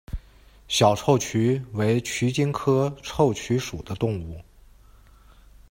[0.67, 4.41] 小臭鼩为鼩鼱科臭鼩属的动物。